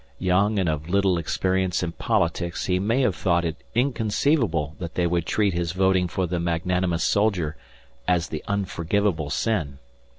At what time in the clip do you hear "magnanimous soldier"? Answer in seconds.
6.39-7.55